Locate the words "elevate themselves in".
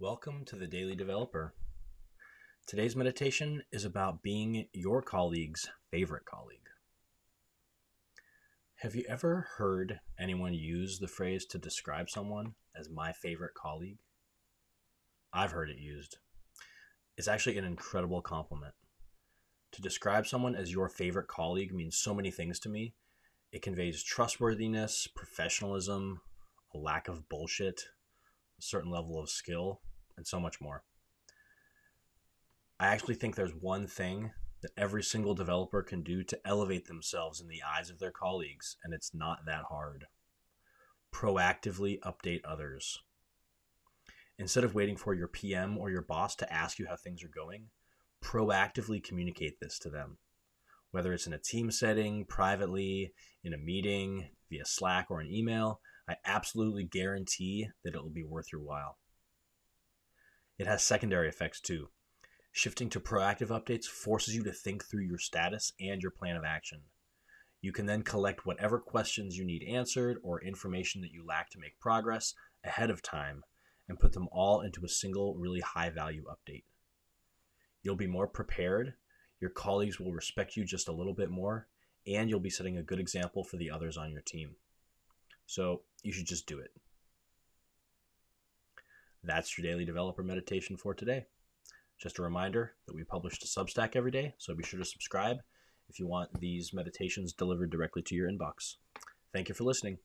36.44-37.48